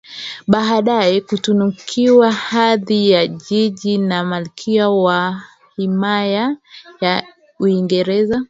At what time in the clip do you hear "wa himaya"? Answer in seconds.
4.89-6.57